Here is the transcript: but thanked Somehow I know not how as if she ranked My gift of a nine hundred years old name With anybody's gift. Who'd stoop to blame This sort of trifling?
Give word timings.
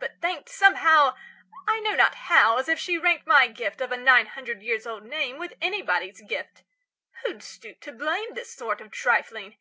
but 0.00 0.20
thanked 0.20 0.48
Somehow 0.48 1.14
I 1.68 1.78
know 1.78 1.94
not 1.94 2.16
how 2.26 2.56
as 2.58 2.68
if 2.68 2.76
she 2.76 2.98
ranked 2.98 3.28
My 3.28 3.46
gift 3.46 3.80
of 3.80 3.92
a 3.92 3.96
nine 3.96 4.26
hundred 4.26 4.62
years 4.62 4.84
old 4.84 5.04
name 5.04 5.38
With 5.38 5.52
anybody's 5.60 6.20
gift. 6.22 6.64
Who'd 7.22 7.40
stoop 7.40 7.78
to 7.82 7.92
blame 7.92 8.34
This 8.34 8.50
sort 8.50 8.80
of 8.80 8.90
trifling? 8.90 9.58